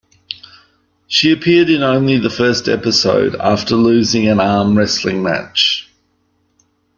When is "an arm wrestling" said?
4.27-5.21